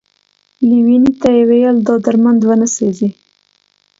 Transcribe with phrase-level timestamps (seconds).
[0.67, 3.09] ليوني ته يې ويل دا درمند ونه سوځې،